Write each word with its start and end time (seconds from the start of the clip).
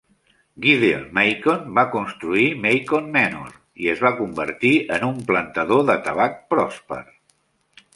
Gideon 0.65 1.03
Macon 1.17 1.67
va 1.81 1.83
construir 1.97 2.47
"Macon 2.65 3.13
Manor" 3.19 3.55
i 3.85 3.95
es 3.95 4.05
va 4.09 4.15
convertir 4.25 4.75
en 4.99 5.09
un 5.13 5.25
plantador 5.33 5.89
de 5.93 6.03
tabac 6.11 6.47
pròsper. 6.57 7.05